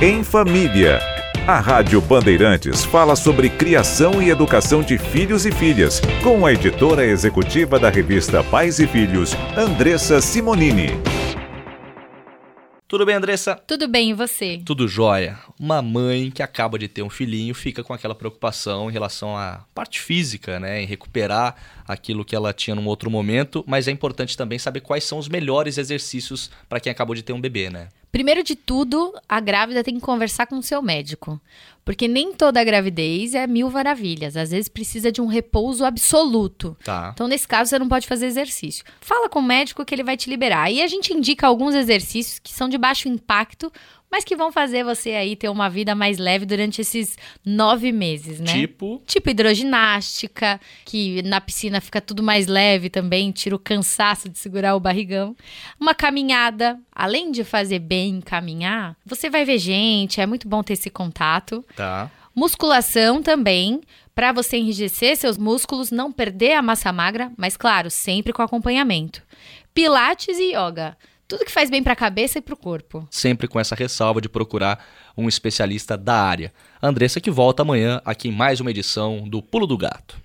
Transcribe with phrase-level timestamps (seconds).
[0.00, 1.00] Em Família.
[1.44, 7.04] A Rádio Bandeirantes fala sobre criação e educação de filhos e filhas, com a editora
[7.04, 10.90] executiva da revista Pais e Filhos, Andressa Simonini.
[12.86, 13.56] Tudo bem, Andressa?
[13.66, 14.62] Tudo bem, e você?
[14.64, 15.36] Tudo jóia.
[15.58, 19.64] Uma mãe que acaba de ter um filhinho fica com aquela preocupação em relação à
[19.74, 20.80] parte física, né?
[20.80, 21.56] Em recuperar
[21.88, 25.28] aquilo que ela tinha num outro momento, mas é importante também saber quais são os
[25.28, 27.88] melhores exercícios para quem acabou de ter um bebê, né?
[28.10, 31.40] Primeiro de tudo, a grávida tem que conversar com o seu médico.
[31.84, 34.36] Porque nem toda gravidez é mil maravilhas.
[34.36, 36.76] Às vezes precisa de um repouso absoluto.
[36.84, 37.12] Tá.
[37.14, 38.84] Então, nesse caso, você não pode fazer exercício.
[39.00, 40.64] Fala com o médico que ele vai te liberar.
[40.64, 43.72] Aí a gente indica alguns exercícios que são de baixo impacto,
[44.10, 48.40] mas que vão fazer você aí ter uma vida mais leve durante esses nove meses,
[48.40, 48.52] né?
[48.52, 49.02] Tipo.
[49.06, 54.74] Tipo hidroginástica, que na piscina fica tudo mais leve também, tira o cansaço de segurar
[54.74, 55.36] o barrigão.
[55.78, 60.72] Uma caminhada, além de fazer bem caminhar, você vai ver gente, é muito bom ter
[60.72, 61.64] esse contato.
[61.76, 62.10] Tá.
[62.34, 63.80] Musculação também,
[64.14, 69.22] para você enrijecer seus músculos, não perder a massa magra, mas claro, sempre com acompanhamento.
[69.74, 70.96] Pilates e yoga.
[71.28, 73.06] Tudo que faz bem para a cabeça e para o corpo.
[73.10, 74.82] Sempre com essa ressalva de procurar
[75.14, 76.50] um especialista da área.
[76.82, 80.16] Andressa que volta amanhã aqui em mais uma edição do Pulo do Gato.